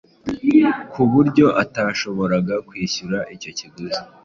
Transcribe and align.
ku 0.91 1.01
buryo 1.11 1.45
atashoboraga 1.63 2.53
kwishyura 2.67 3.19
icyo 3.35 3.49
kiguzi. 3.57 4.01